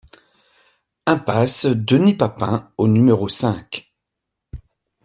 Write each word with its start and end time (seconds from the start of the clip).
Impasse 1.05 1.67
Denis 1.67 2.15
Papin 2.17 2.71
au 2.79 2.87
numéro 2.87 3.29
cinq 3.29 3.93